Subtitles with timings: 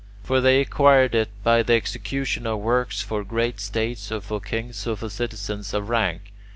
[0.23, 4.87] For they acquired it by the execution of works for great states or for kings
[4.87, 6.33] or for citizens of rank.